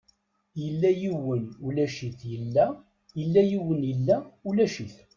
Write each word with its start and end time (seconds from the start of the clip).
Yella 0.61 0.89
yiwen 1.01 1.45
ulac-it 1.67 2.19
yella, 2.31 2.65
yella 3.19 3.41
yiwen 3.49 3.81
yella 3.89 4.15
ulac-it. 4.49 4.95